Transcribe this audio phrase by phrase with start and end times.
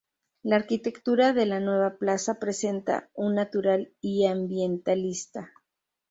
[0.41, 5.51] La arquitectura de la nueva plaza presenta un natural y ambientalista.